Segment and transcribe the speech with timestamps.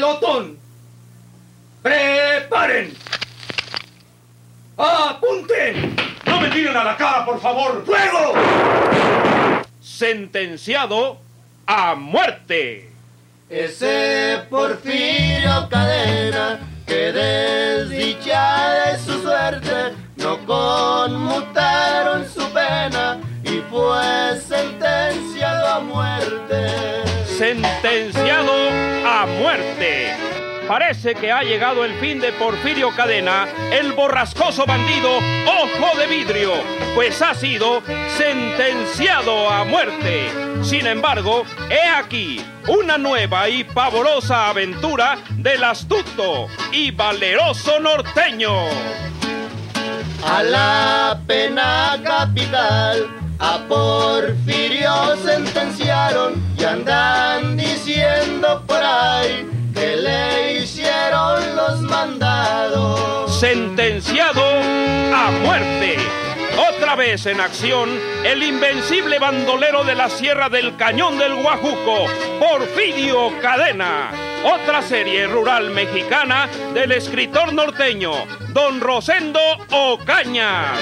[0.00, 0.58] Pelotón.
[1.82, 2.96] Preparen.
[4.78, 5.94] ¡Apunten!
[6.24, 7.84] ¡No me tiren a la cara, por favor!
[7.84, 8.32] ¡Fuego!
[9.82, 11.18] Sentenciado
[11.66, 12.90] a muerte.
[13.50, 25.66] Ese Porfirio Cadena que desdichada es su suerte, no conmutaron su pena y fue sentenciado
[25.66, 27.09] a muerte.
[27.40, 28.52] Sentenciado
[29.08, 30.14] a muerte.
[30.68, 36.52] Parece que ha llegado el fin de Porfirio Cadena, el borrascoso bandido Ojo de Vidrio,
[36.94, 37.82] pues ha sido
[38.18, 40.28] sentenciado a muerte.
[40.62, 48.52] Sin embargo, he aquí una nueva y pavorosa aventura del astuto y valeroso norteño.
[50.28, 61.56] A la pena capital, a Porfirio sentenciaron y andan diciendo por ahí que le hicieron
[61.56, 63.40] los mandados.
[63.40, 65.96] Sentenciado a muerte.
[66.76, 67.88] Otra vez en acción,
[68.24, 72.06] el invencible bandolero de la Sierra del Cañón del Guajuco,
[72.38, 74.10] Porfirio Cadena.
[74.44, 78.12] Otra serie rural mexicana del escritor norteño,
[78.52, 80.74] don Rosendo Ocaña.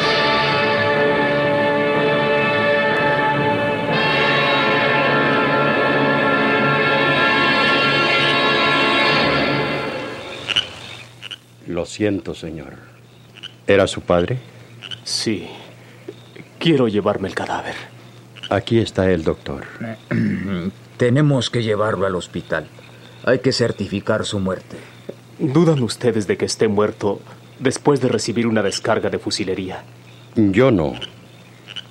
[11.89, 12.75] Siento, señor.
[13.67, 14.39] ¿Era su padre?
[15.05, 15.49] Sí.
[16.59, 17.75] Quiero llevarme el cadáver.
[18.51, 19.65] Aquí está el doctor.
[20.97, 22.67] Tenemos que llevarlo al hospital.
[23.25, 24.77] Hay que certificar su muerte.
[25.39, 27.21] ¿Dudan ustedes de que esté muerto
[27.59, 29.85] después de recibir una descarga de fusilería?
[30.35, 30.95] Yo no.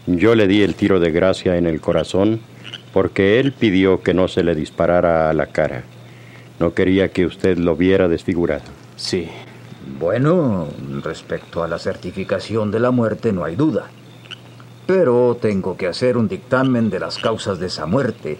[0.06, 2.42] Yo le di el tiro de gracia en el corazón
[2.94, 5.84] porque él pidió que no se le disparara a la cara.
[6.60, 8.64] No quería que usted lo viera desfigurado.
[8.96, 9.30] Sí.
[10.00, 10.68] Bueno,
[11.04, 13.88] respecto a la certificación de la muerte no hay duda.
[14.86, 18.38] Pero tengo que hacer un dictamen de las causas de esa muerte.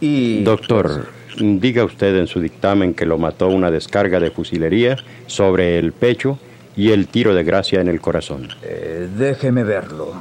[0.00, 0.42] Y...
[0.44, 1.06] Doctor,
[1.38, 4.96] diga usted en su dictamen que lo mató una descarga de fusilería
[5.26, 6.38] sobre el pecho
[6.76, 8.48] y el tiro de gracia en el corazón.
[8.62, 10.14] Eh, déjeme verlo.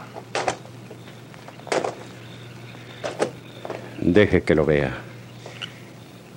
[4.02, 4.98] Deje que lo vea.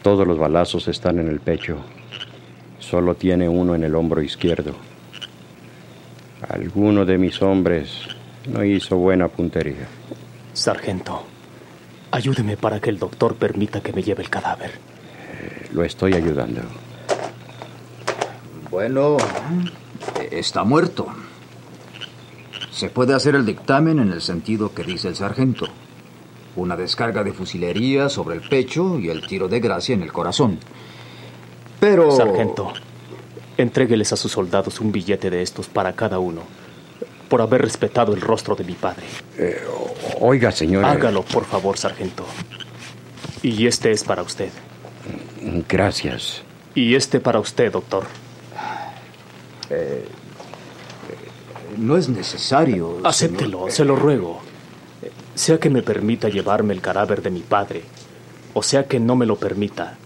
[0.02, 1.78] Todos los balazos están en el pecho.
[2.90, 4.74] Solo tiene uno en el hombro izquierdo.
[6.48, 7.88] Alguno de mis hombres
[8.48, 9.86] no hizo buena puntería.
[10.52, 11.22] Sargento,
[12.10, 14.72] ayúdeme para que el doctor permita que me lleve el cadáver.
[14.72, 16.62] Eh, lo estoy ayudando.
[18.72, 19.18] Bueno,
[20.32, 21.06] está muerto.
[22.72, 25.68] Se puede hacer el dictamen en el sentido que dice el sargento.
[26.56, 30.58] Una descarga de fusilería sobre el pecho y el tiro de gracia en el corazón.
[31.80, 32.10] Pero...
[32.12, 32.72] Sargento,
[33.56, 36.42] entrégueles a sus soldados un billete de estos para cada uno,
[37.28, 39.06] por haber respetado el rostro de mi padre.
[39.38, 39.60] Eh,
[40.20, 40.84] oiga, señor.
[40.84, 42.24] Hágalo, por favor, sargento.
[43.42, 44.50] Y este es para usted.
[45.68, 46.42] Gracias.
[46.74, 48.04] Y este para usted, doctor.
[49.70, 50.06] Eh,
[51.78, 52.98] no es necesario.
[53.04, 53.72] Acéptelo, señor.
[53.72, 54.40] se lo ruego.
[55.34, 57.82] Sea que me permita llevarme el cadáver de mi padre,
[58.52, 59.96] o sea que no me lo permita,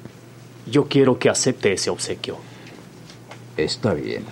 [0.67, 2.39] yo quiero que acepte ese obsequio.
[3.57, 4.25] Está bien.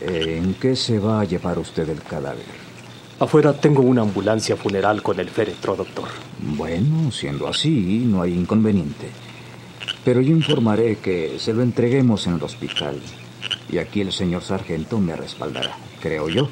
[0.00, 2.44] ¿En qué se va a llevar usted el cadáver?
[3.20, 6.08] Afuera tengo una ambulancia funeral con el féretro, doctor.
[6.40, 9.08] Bueno, siendo así, no hay inconveniente.
[10.04, 13.00] Pero yo informaré que se lo entreguemos en el hospital.
[13.70, 16.48] Y aquí el señor sargento me respaldará, creo yo.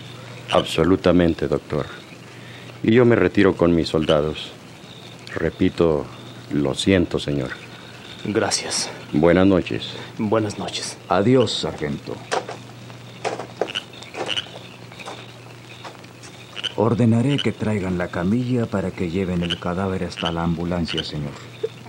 [0.50, 1.86] Absolutamente, doctor.
[2.82, 4.52] Y yo me retiro con mis soldados.
[5.34, 6.06] Repito,
[6.52, 7.50] lo siento, señor.
[8.24, 8.88] Gracias.
[9.12, 9.94] Buenas noches.
[10.18, 10.96] Buenas noches.
[11.08, 12.14] Adiós, sargento.
[16.76, 21.32] Ordenaré que traigan la camilla para que lleven el cadáver hasta la ambulancia, señor.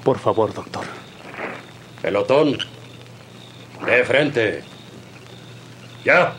[0.04, 0.86] Por favor, doctor.
[2.02, 2.58] Pelotón.
[3.86, 4.64] De frente.
[6.04, 6.34] Ya.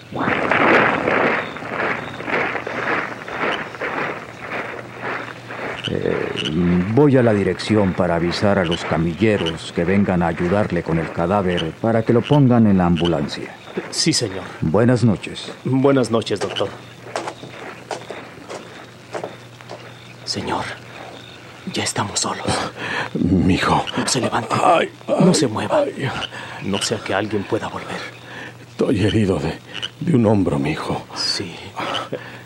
[6.95, 11.11] Voy a la dirección para avisar a los camilleros que vengan a ayudarle con el
[11.11, 13.55] cadáver para que lo pongan en la ambulancia.
[13.91, 14.45] Sí, señor.
[14.61, 15.53] Buenas noches.
[15.65, 16.69] Buenas noches, doctor.
[20.25, 20.65] Señor,
[21.73, 22.47] ya estamos solos.
[23.15, 23.85] Mijo.
[23.97, 24.55] No se levante.
[24.63, 25.85] Ay, no se mueva.
[26.63, 28.01] No sea que alguien pueda volver.
[28.71, 29.59] Estoy herido de,
[30.01, 31.05] de un hombro, mijo.
[31.17, 31.55] Sí.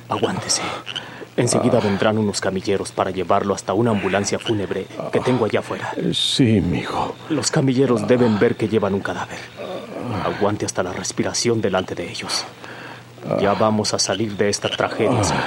[0.08, 0.62] Aguántese.
[1.38, 5.92] Enseguida vendrán unos camilleros para llevarlo hasta una ambulancia fúnebre que tengo allá afuera.
[6.12, 7.14] Sí, mijo.
[7.30, 9.38] Los camilleros deben ver que llevan un cadáver.
[10.24, 12.44] Aguante hasta la respiración delante de ellos.
[13.40, 15.44] Ya vamos a salir de esta tragedia, señor.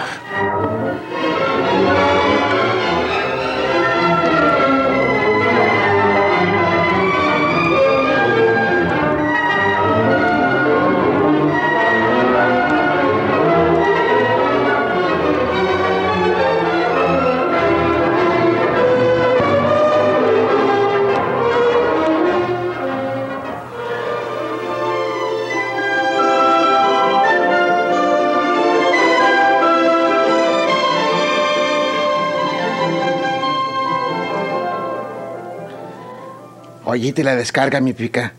[36.92, 38.34] Oye, te la descarga, mi pica.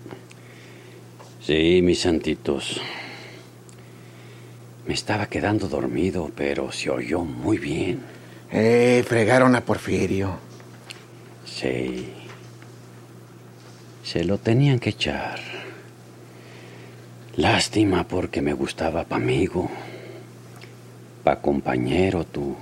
[1.41, 2.83] Sí, mis santitos.
[4.87, 8.03] Me estaba quedando dormido, pero se oyó muy bien.
[8.51, 10.37] Eh, fregaron a Porfirio.
[11.47, 12.13] Sí.
[14.05, 15.41] Se lo tenían que echar.
[17.37, 19.71] Lástima porque me gustaba pa' amigo.
[21.25, 22.55] Pa' compañero tú.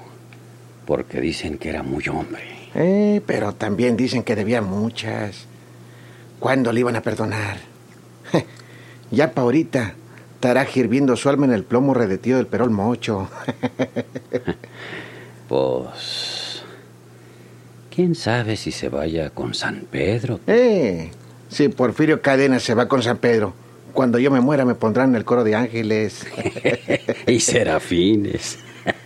[0.87, 2.45] Porque dicen que era muy hombre.
[2.77, 5.49] Eh, pero también dicen que debía muchas.
[6.41, 7.59] ¿Cuándo le iban a perdonar?
[9.11, 9.95] ya pa' ahorita
[10.35, 13.29] estará hirviendo su alma en el plomo redetido del perol mocho.
[15.49, 16.63] Pues...
[17.93, 20.39] ¿Quién sabe si se vaya con San Pedro?
[20.47, 21.11] eh,
[21.49, 23.53] si Porfirio Cadena se va con San Pedro,
[23.93, 26.25] cuando yo me muera me pondrán en el coro de ángeles.
[27.27, 28.61] y serafines.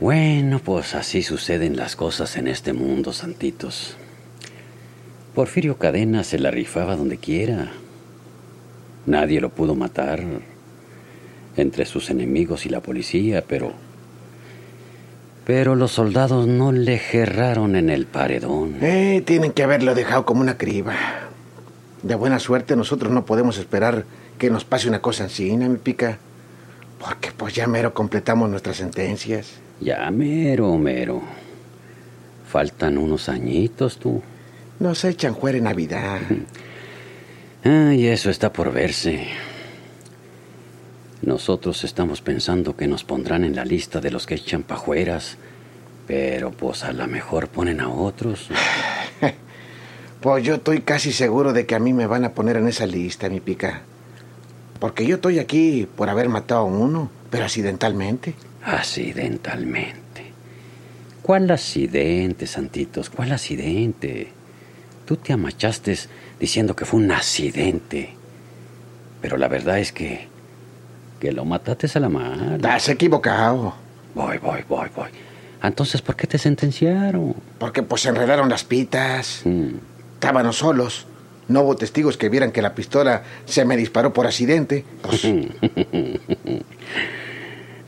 [0.00, 3.96] bueno, pues así suceden las cosas en este mundo, santitos.
[5.34, 7.70] Porfirio Cadena se la rifaba donde quiera.
[9.06, 10.22] Nadie lo pudo matar
[11.56, 13.72] entre sus enemigos y la policía, pero...
[15.46, 18.76] Pero los soldados no le gerraron en el paredón.
[18.82, 20.94] Eh, tienen que haberlo dejado como una criba.
[22.02, 24.04] De buena suerte nosotros no podemos esperar
[24.38, 26.18] que nos pase una cosa así, ¿no, mi pica?
[26.98, 29.52] Porque pues ya mero completamos nuestras sentencias.
[29.80, 31.22] Ya, mero, mero.
[32.48, 34.22] Faltan unos añitos, tú.
[34.80, 36.20] Nos echan fuera en Navidad.
[37.62, 39.26] Ay, eso está por verse.
[41.20, 45.36] Nosotros estamos pensando que nos pondrán en la lista de los que echan pajueras,
[46.06, 48.48] pero pues a lo mejor ponen a otros.
[50.20, 52.84] Pues yo estoy casi seguro de que a mí me van a poner en esa
[52.84, 53.80] lista, mi pica.
[54.78, 58.34] Porque yo estoy aquí por haber matado a uno, pero accidentalmente.
[58.62, 60.32] Accidentalmente.
[61.22, 63.08] ¿Cuál accidente, Santitos?
[63.08, 64.30] ¿Cuál accidente?
[65.10, 65.98] Tú te amachaste
[66.38, 68.14] diciendo que fue un accidente.
[69.20, 70.28] Pero la verdad es que.
[71.18, 72.54] que lo mataste a la mala.
[72.54, 73.74] Estás equivocado.
[74.14, 75.08] Voy, voy, voy, voy.
[75.64, 77.34] Entonces, ¿por qué te sentenciaron?
[77.58, 79.40] Porque pues se enredaron las pitas.
[79.44, 79.70] Mm.
[80.14, 81.08] Estábamos solos.
[81.48, 84.84] No hubo testigos que vieran que la pistola se me disparó por accidente.
[85.02, 85.22] Pues,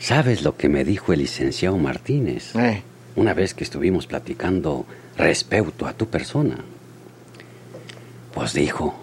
[0.01, 2.57] ¿Sabes lo que me dijo el licenciado Martínez?
[2.57, 2.83] eh,
[3.15, 4.87] Una vez que estuvimos platicando
[5.17, 6.57] respecto a tu persona.
[8.35, 8.95] Pues dijo,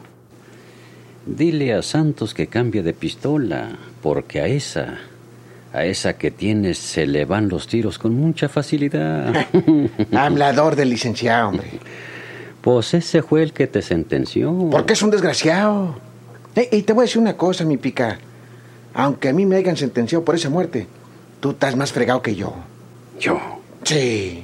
[1.25, 4.97] dile a Santos que cambie de pistola, porque a esa,
[5.73, 9.33] a esa que tienes se le van los tiros con mucha facilidad.
[10.15, 11.69] hablador del licenciado, hombre.
[12.61, 14.67] pues ese fue el que te sentenció.
[14.71, 15.95] Porque es un desgraciado.
[16.56, 18.18] Eh, y te voy a decir una cosa, mi pica.
[18.95, 20.87] Aunque a mí me hayan sentenciado por esa muerte,
[21.39, 22.56] tú estás más fregado que yo.
[23.19, 23.39] Yo.
[23.83, 24.44] Sí,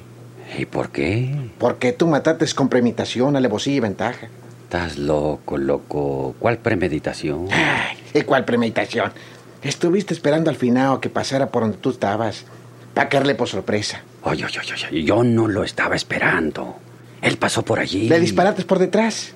[0.58, 1.36] ¿Y por qué?
[1.58, 4.28] porque tú mataste con premeditación, alevosía y ventaja.
[4.66, 6.34] Estás loco, loco.
[6.40, 7.48] ¿Cuál premeditación?
[7.52, 9.12] Ay, ¿y cuál premeditación?
[9.62, 12.46] Estuviste esperando al final a que pasara por donde tú estabas,
[12.96, 14.02] para caerle por sorpresa.
[14.24, 16.78] Oye, oye, oye, yo no lo estaba esperando.
[17.22, 18.10] Él pasó por allí.
[18.10, 19.36] Le disparaste por detrás.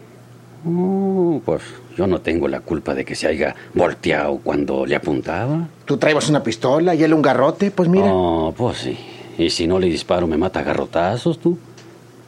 [0.65, 1.61] Oh, pues
[1.95, 5.67] yo no tengo la culpa de que se haya volteado cuando le apuntaba.
[5.85, 8.07] Tú traibas una pistola y él un garrote, pues mira.
[8.11, 8.97] Oh, pues sí.
[9.37, 11.59] Y si no le disparo, me mata a garrotazos, tú.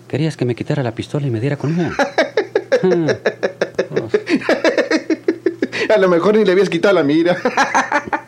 [0.07, 1.93] ¿Querías que me quitara la pistola y me diera con ella?
[5.93, 7.35] A lo mejor ni le habías quitado la mira.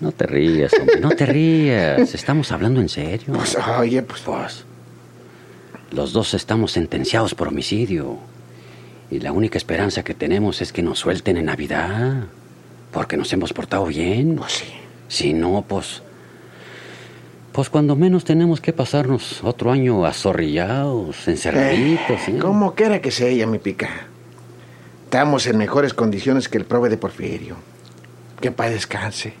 [0.00, 2.14] no te rías, hombre, no te rías.
[2.14, 3.34] Estamos hablando en serio.
[3.34, 4.64] Pues, oye, pues, Pues,
[5.90, 8.18] los dos estamos sentenciados por homicidio.
[9.10, 12.24] Y la única esperanza que tenemos es que nos suelten en Navidad.
[12.92, 14.36] Porque nos hemos portado bien.
[14.36, 14.72] pues sí.
[15.08, 16.02] Si no, pues.
[17.58, 22.28] Pues cuando menos tenemos que pasarnos otro año azorrillados, encerraditos.
[22.28, 22.38] ¿eh?
[22.38, 23.88] Como quiera que sea ella, mi pica.
[25.02, 27.56] Estamos en mejores condiciones que el prove de Porfirio.
[28.40, 29.34] Que para descanse.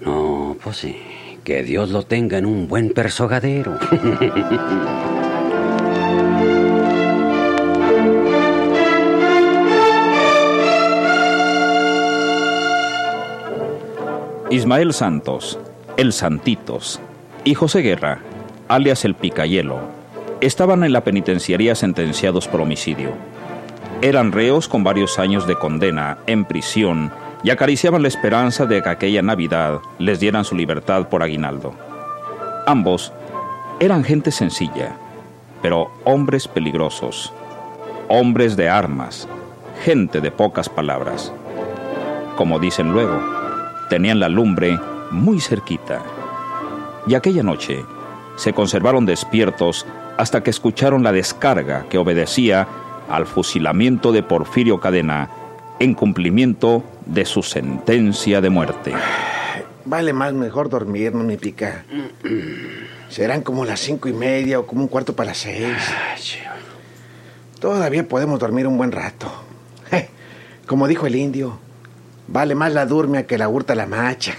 [0.00, 0.96] No, pues sí.
[1.44, 3.78] Que Dios lo tenga en un buen persogadero.
[14.50, 15.60] Ismael Santos,
[15.96, 17.00] el Santitos,
[17.44, 18.20] y José Guerra,
[18.68, 19.80] alias el Picayelo,
[20.40, 23.10] estaban en la penitenciaría sentenciados por homicidio.
[24.00, 28.88] Eran reos con varios años de condena en prisión y acariciaban la esperanza de que
[28.88, 31.74] aquella Navidad les dieran su libertad por aguinaldo.
[32.66, 33.12] Ambos
[33.80, 34.96] eran gente sencilla,
[35.60, 37.32] pero hombres peligrosos,
[38.08, 39.28] hombres de armas,
[39.84, 41.32] gente de pocas palabras.
[42.36, 43.20] Como dicen luego,
[43.88, 44.78] tenían la lumbre
[45.10, 46.02] muy cerquita.
[47.06, 47.84] Y aquella noche
[48.36, 52.66] se conservaron despiertos hasta que escucharon la descarga que obedecía
[53.08, 55.28] al fusilamiento de Porfirio Cadena
[55.78, 58.92] en cumplimiento de su sentencia de muerte.
[59.84, 61.84] Vale más mejor dormir, no mi pica.
[63.08, 65.76] Serán como las cinco y media o como un cuarto para las seis.
[67.58, 69.30] Todavía podemos dormir un buen rato.
[70.66, 71.58] Como dijo el indio,
[72.28, 74.34] vale más la durmia que la hurta la macha.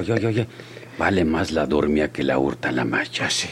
[0.00, 0.48] Oye, oye, oye.
[0.98, 3.26] Vale más la durmia que la hurta la macha.
[3.26, 3.48] Ah, sí.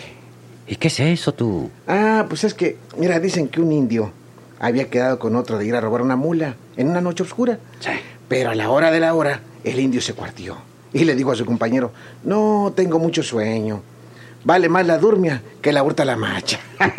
[0.66, 1.70] ¿Y qué es eso tú?
[1.86, 4.12] Ah, pues es que, mira, dicen que un indio
[4.58, 7.58] había quedado con otro de ir a robar una mula en una noche oscura.
[7.78, 7.92] Sí.
[8.28, 10.56] Pero a la hora de la hora, el indio se cuartió.
[10.92, 11.92] Y le dijo a su compañero,
[12.24, 13.82] no, tengo mucho sueño.
[14.44, 16.58] Vale más la durmia que la hurta la macha.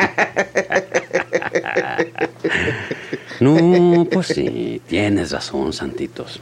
[3.40, 6.40] No, pues sí, tienes razón, Santitos.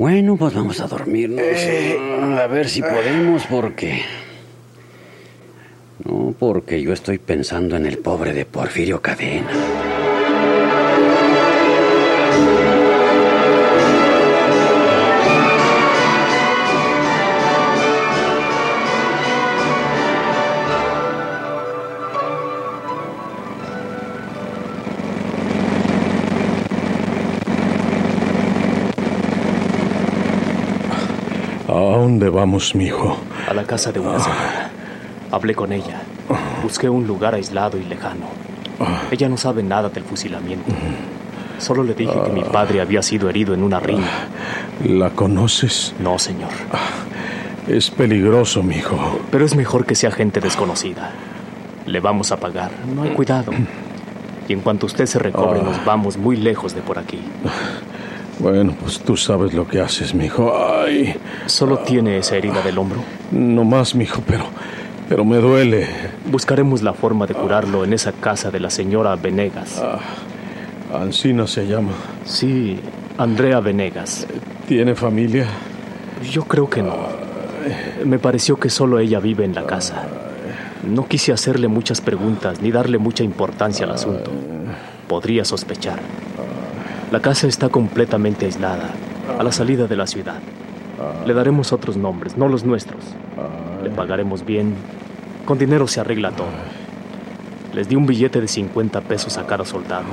[0.00, 1.38] Bueno, pues vamos a dormirnos.
[1.42, 4.00] A ver si podemos, porque...
[6.02, 9.50] No, porque yo estoy pensando en el pobre de Porfirio Cadena.
[32.00, 33.18] Dónde vamos, mijo?
[33.48, 34.70] A la casa de una señora.
[35.30, 36.02] Hablé con ella.
[36.62, 38.26] Busqué un lugar aislado y lejano.
[39.10, 40.72] Ella no sabe nada del fusilamiento.
[41.58, 44.28] Solo le dije que mi padre había sido herido en una riña.
[44.84, 45.94] ¿La conoces?
[45.98, 46.50] No, señor.
[47.68, 49.20] Es peligroso, mijo.
[49.30, 51.10] Pero es mejor que sea gente desconocida.
[51.86, 52.70] Le vamos a pagar.
[52.94, 53.52] No hay cuidado.
[54.48, 57.20] Y en cuanto usted se recobre, nos vamos muy lejos de por aquí.
[58.40, 60.52] Bueno, pues tú sabes lo que haces, mijo.
[60.56, 61.14] Ay,
[61.46, 62.98] ¿Solo tiene esa herida del hombro?
[63.30, 64.44] no más, mijo, pero,
[65.08, 65.86] pero me duele.
[66.30, 69.82] Buscaremos la forma de curarlo en esa casa de la señora Venegas.
[70.94, 71.92] Ancina se llama.
[72.24, 72.80] Sí,
[73.18, 74.26] Andrea Venegas.
[74.66, 75.46] ¿Tiene familia?
[76.32, 76.96] Yo creo que no.
[78.04, 80.06] Me pareció que solo ella vive en la casa.
[80.82, 84.30] No quise hacerle muchas preguntas ni darle mucha importancia al asunto.
[85.08, 85.98] Podría sospechar.
[87.10, 88.88] La casa está completamente aislada,
[89.36, 90.38] a la salida de la ciudad.
[91.26, 93.02] Le daremos otros nombres, no los nuestros.
[93.82, 94.74] Le pagaremos bien.
[95.44, 96.46] Con dinero se arregla todo.
[97.74, 100.04] Les di un billete de 50 pesos a cada soldado.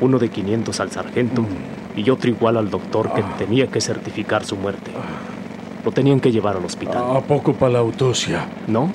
[0.00, 1.44] Uno de 500 al sargento
[1.94, 4.92] y otro igual al doctor que tenía que certificar su muerte.
[5.84, 7.14] Lo tenían que llevar al hospital.
[7.14, 8.46] ¿A poco para la autopsia?
[8.66, 8.90] ¿No?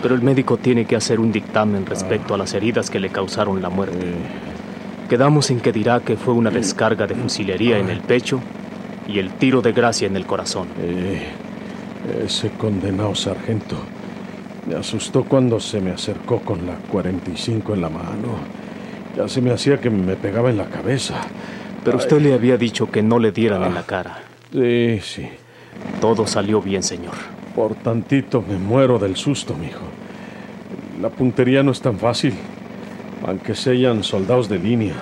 [0.00, 3.60] Pero el médico tiene que hacer un dictamen respecto a las heridas que le causaron
[3.60, 4.14] la muerte.
[5.08, 8.40] Quedamos en que dirá que fue una descarga de fusilería en el pecho
[9.06, 10.68] y el tiro de gracia en el corazón.
[10.80, 11.22] Eh,
[12.24, 13.76] ese condenado sargento
[14.66, 18.36] me asustó cuando se me acercó con la 45 en la mano.
[19.16, 21.20] Ya se me hacía que me pegaba en la cabeza.
[21.84, 24.20] Pero usted le había dicho que no le dieran en la cara.
[24.52, 25.28] Sí, sí.
[26.00, 27.14] Todo salió bien, señor.
[27.56, 29.82] Por tantito me muero del susto, mijo.
[31.00, 32.34] La puntería no es tan fácil,
[33.26, 34.94] aunque sean soldados de línea.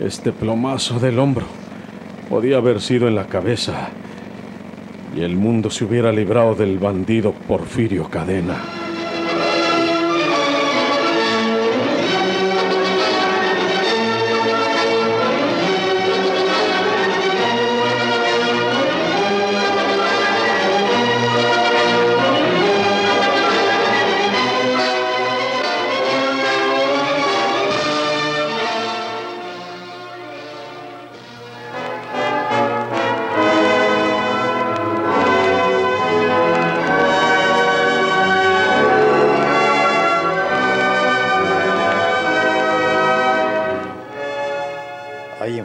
[0.00, 1.46] Este plomazo del hombro
[2.28, 3.90] podía haber sido en la cabeza
[5.16, 8.83] y el mundo se hubiera librado del bandido Porfirio Cadena.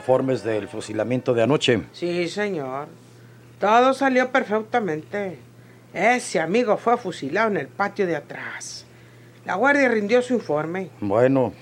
[0.09, 1.83] Informes del fusilamiento de anoche?
[1.93, 2.87] Sí, señor.
[3.59, 5.37] Todo salió perfectamente.
[5.93, 8.85] Ese amigo fue fusilado en el patio de atrás.
[9.45, 10.89] La guardia rindió su informe.
[10.99, 11.53] Bueno,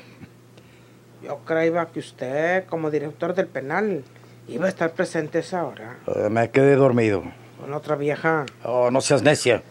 [1.21, 4.03] Yo creía que usted, como director del penal,
[4.47, 5.97] iba a estar presente esa hora.
[6.07, 7.23] eh, me quedé dormido.
[7.59, 8.45] Con otra vieja.
[8.63, 9.61] Oh, no seas necia.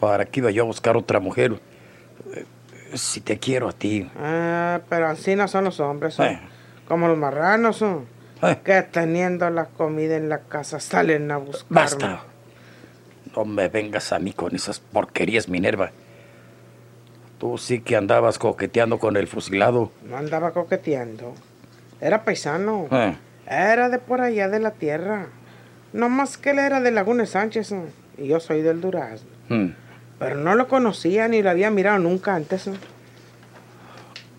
[0.00, 1.58] ¿Para qué iba yo a buscar otra mujer?
[2.34, 2.44] Eh,
[2.94, 4.10] Si te quiero a ti.
[4.18, 6.40] Ah, pero así no son los hombres, son Eh.
[6.88, 8.06] Como los marranos, son.
[8.42, 8.58] Eh.
[8.64, 11.66] Que teniendo la comida en la casa salen a buscar.
[11.70, 12.22] Basta.
[13.34, 15.90] No me vengas a mí con esas porquerías, Minerva.
[17.38, 19.92] Tú sí que andabas coqueteando con el fusilado.
[20.04, 21.34] No andaba coqueteando.
[22.00, 22.88] Era paisano.
[22.90, 23.16] Eh,
[23.46, 25.26] Era de por allá de la tierra.
[25.92, 27.74] No más que él era de Laguna Sánchez
[28.18, 29.28] y yo soy del Durazno.
[29.48, 29.68] hmm.
[30.18, 32.70] Pero no lo conocía ni lo había mirado nunca antes.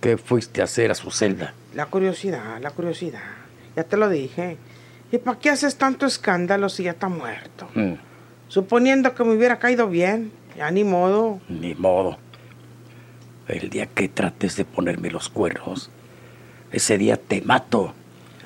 [0.01, 1.53] ¿Qué fuiste a hacer a su celda?
[1.77, 3.21] La curiosidad, la curiosidad.
[3.75, 4.57] Ya te lo dije.
[5.11, 7.67] ¿Y para qué haces tanto escándalo si ya está muerto?
[7.75, 7.93] Hmm,
[8.47, 10.31] Suponiendo que me hubiera caído bien.
[10.57, 11.39] Ya ni modo.
[11.47, 12.17] Ni modo.
[13.47, 15.91] El día que trates de ponerme los cuernos,
[16.71, 17.93] ese día te mato.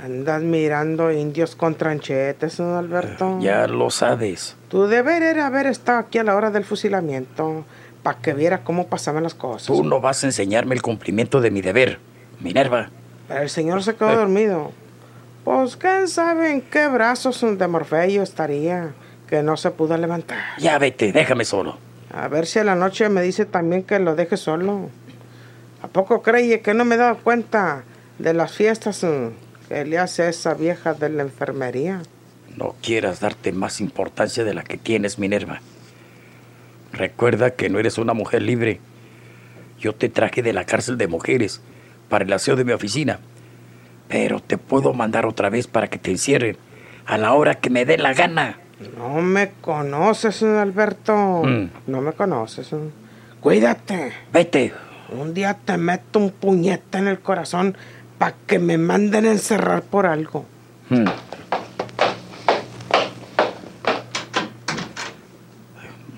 [0.04, 3.40] Andas mirando indios con tranchetes, ¿no, Alberto?
[3.40, 4.58] Ya lo sabes.
[4.68, 7.64] Tu deber era haber estado aquí a la hora del fusilamiento.
[8.04, 9.68] Para que viera cómo pasaban las cosas.
[9.68, 12.00] Tú no vas a enseñarme el cumplimiento de mi deber,
[12.42, 12.90] Minerva.
[13.32, 14.74] Pero el señor se quedó dormido.
[15.46, 18.92] Pues quién sabe en qué brazos de Morfeo estaría,
[19.26, 20.38] que no se pudo levantar.
[20.58, 21.78] Ya vete, déjame solo.
[22.14, 24.90] A ver si a la noche me dice también que lo deje solo.
[25.82, 27.84] ¿A poco cree que no me he dado cuenta
[28.20, 29.30] de las fiestas mm,
[29.70, 32.02] que le hace a esa vieja de la enfermería?
[32.58, 35.62] No quieras darte más importancia de la que tienes, Minerva.
[36.92, 38.82] Recuerda que no eres una mujer libre.
[39.80, 41.62] Yo te traje de la cárcel de mujeres
[42.12, 43.20] para el aseo de mi oficina.
[44.10, 46.58] Pero te puedo mandar otra vez para que te encierren
[47.06, 48.58] a la hora que me dé la gana.
[48.98, 51.44] No me conoces, mm, Alberto.
[51.44, 51.70] Mm.
[51.88, 52.74] No me conoces.
[52.74, 52.90] mm.
[53.40, 54.12] Cuídate.
[54.34, 54.74] Vete.
[55.10, 57.78] Un día te meto un puñete en el corazón
[58.18, 60.46] para que me manden a encerrar por algo.
[60.90, 61.06] Hmm.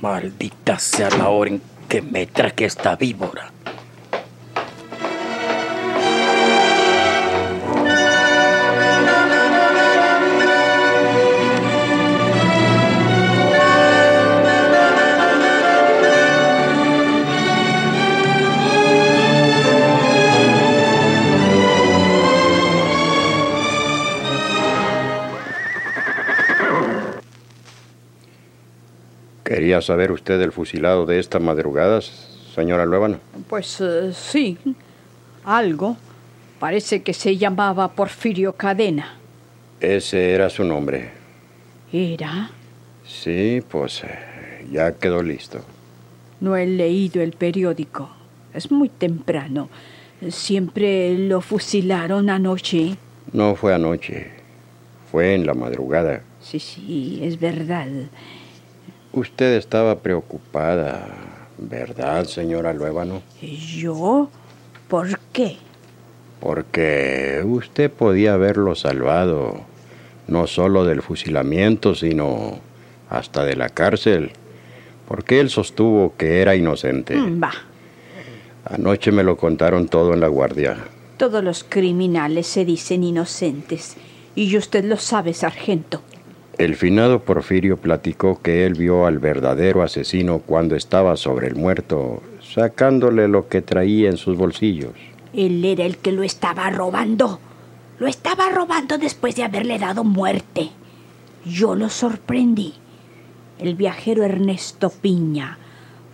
[0.02, 3.52] Maldita sea la hora en que me traje esta víbora.
[29.74, 32.00] ¿Quería saber usted el fusilado de esta madrugada,
[32.54, 33.18] señora Luébano?
[33.50, 34.56] Pues eh, sí,
[35.44, 35.98] algo.
[36.60, 39.18] Parece que se llamaba Porfirio Cadena.
[39.80, 41.10] Ese era su nombre.
[41.92, 42.52] ¿Era?
[43.04, 45.62] Sí, pues eh, ya quedó listo.
[46.40, 48.12] No he leído el periódico.
[48.54, 49.70] Es muy temprano.
[50.30, 52.96] Siempre lo fusilaron anoche.
[53.32, 54.28] No fue anoche,
[55.12, 56.22] fue en la madrugada.
[56.42, 57.88] Sí, sí, es verdad.
[59.14, 61.06] Usted estaba preocupada,
[61.60, 63.22] ¿verdad, señora Luébano?
[63.42, 64.30] ¿Yo?
[64.88, 65.58] ¿Por qué?
[66.40, 69.62] Porque usted podía haberlo salvado,
[70.28, 72.60] no solo del fusilamiento, sino
[73.10, 74.32] hasta de la cárcel,
[75.08, 77.16] porque él sostuvo que era inocente.
[77.16, 77.52] Mm, Va,
[78.66, 80.78] Anoche me lo contaron todo en la guardia.
[81.18, 83.96] todos los criminales se dicen inocentes.
[84.36, 86.02] Y usted lo sabe, sargento.
[86.58, 92.22] El finado Porfirio platicó que él vio al verdadero asesino cuando estaba sobre el muerto,
[92.42, 94.94] sacándole lo que traía en sus bolsillos.
[95.34, 97.40] Él era el que lo estaba robando.
[97.98, 100.70] Lo estaba robando después de haberle dado muerte.
[101.44, 102.76] Yo lo sorprendí.
[103.58, 105.58] El viajero Ernesto Piña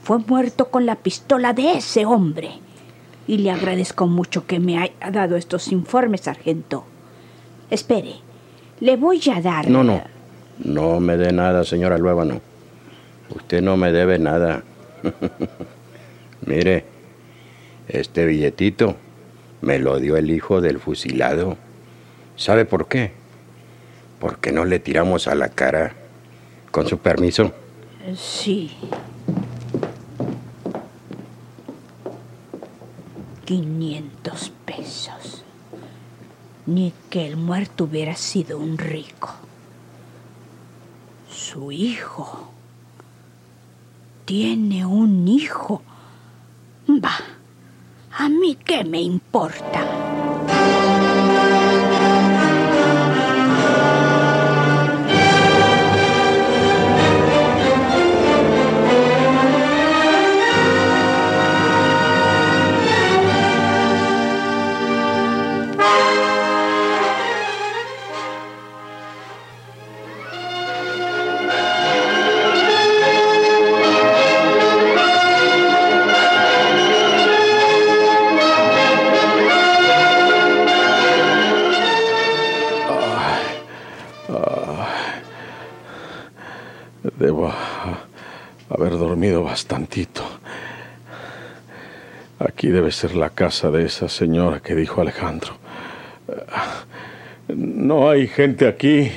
[0.01, 2.51] fue muerto con la pistola de ese hombre.
[3.27, 6.85] Y le agradezco mucho que me haya dado estos informes, sargento.
[7.69, 8.15] Espere,
[8.79, 9.69] le voy a dar...
[9.69, 10.01] No, no,
[10.59, 12.41] no me dé nada, señora Luébano.
[13.29, 14.63] Usted no me debe nada.
[16.45, 16.85] Mire,
[17.87, 18.95] este billetito
[19.61, 21.57] me lo dio el hijo del fusilado.
[22.35, 23.11] ¿Sabe por qué?
[24.19, 25.93] Porque no le tiramos a la cara.
[26.71, 27.51] Con su permiso.
[28.15, 28.71] Sí.
[33.45, 35.43] 500 pesos.
[36.67, 39.48] Ni que el muerto hubiera sido un rico.
[41.51, 42.47] Su hijo.
[44.25, 45.81] Tiene un hijo.
[46.87, 47.17] Va.
[48.11, 50.28] ¿A mí qué me importa?
[92.59, 95.53] Aquí debe ser la casa de esa señora que dijo Alejandro.
[97.47, 99.09] No hay gente aquí.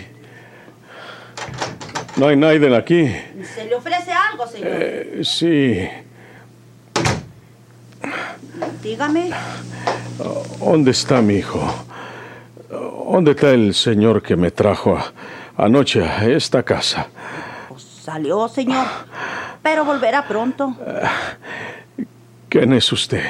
[2.14, 3.12] No hay nadie aquí.
[3.52, 4.68] ¿Se le ofrece algo, señor?
[4.70, 5.88] Eh, sí.
[8.80, 9.30] Dígame.
[10.60, 11.60] ¿Dónde está mi hijo?
[12.70, 15.12] ¿Dónde está el señor que me trajo a-
[15.56, 17.08] anoche a esta casa?
[18.04, 18.86] Salió, señor.
[19.64, 20.76] Pero volverá pronto.
[22.52, 23.24] ¿Quién es usted?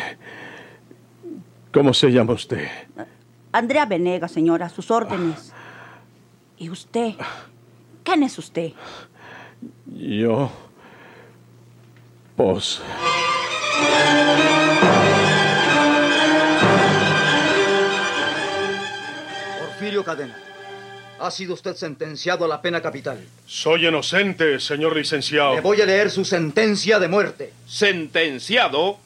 [1.73, 2.67] ¿Cómo se llama usted?
[3.53, 5.53] Andrea Venega, señora, a sus órdenes.
[6.59, 7.13] ¿Y usted?
[8.03, 8.73] ¿Quién es usted?
[9.87, 10.51] Yo.
[12.35, 12.83] Pues.
[19.61, 20.37] Porfirio Cadena,
[21.21, 23.25] ha sido usted sentenciado a la pena capital.
[23.47, 25.55] Soy inocente, señor licenciado.
[25.55, 27.53] Le voy a leer su sentencia de muerte.
[27.69, 28.99] Sentenciado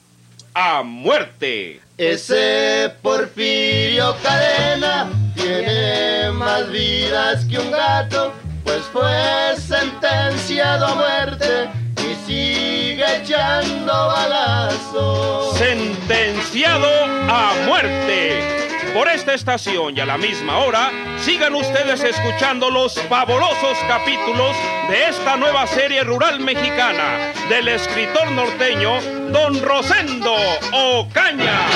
[0.58, 1.82] a muerte.
[1.98, 8.32] Ese Porfirio Cadena tiene más vidas que un gato,
[8.64, 15.58] pues fue sentenciado a muerte y sigue echando balazos.
[15.58, 16.88] Sentenciado
[17.28, 18.65] a muerte.
[18.96, 24.56] Por esta estación y a la misma hora, sigan ustedes escuchando los fabulosos capítulos
[24.88, 28.98] de esta nueva serie rural mexicana del escritor norteño
[29.30, 30.34] Don Rosendo
[30.72, 31.66] Ocaña.